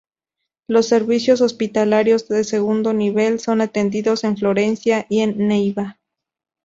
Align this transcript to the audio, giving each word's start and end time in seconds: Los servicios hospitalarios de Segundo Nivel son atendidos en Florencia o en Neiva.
Los 0.67 0.87
servicios 0.87 1.41
hospitalarios 1.41 2.27
de 2.27 2.43
Segundo 2.43 2.91
Nivel 2.91 3.39
son 3.39 3.61
atendidos 3.61 4.23
en 4.23 4.35
Florencia 4.35 5.01
o 5.01 5.05
en 5.11 5.47
Neiva. 5.47 5.99